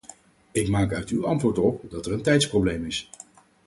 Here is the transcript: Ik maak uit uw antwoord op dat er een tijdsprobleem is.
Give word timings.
Ik 0.51 0.67
maak 0.69 0.93
uit 0.93 1.09
uw 1.09 1.25
antwoord 1.25 1.57
op 1.57 1.89
dat 1.91 2.05
er 2.05 2.11
een 2.13 2.21
tijdsprobleem 2.21 2.85
is. 2.85 3.09